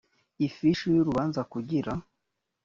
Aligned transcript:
ifishi 0.47 0.85
y 0.93 0.97
urubanza 1.01 1.41
kugira 1.51 1.91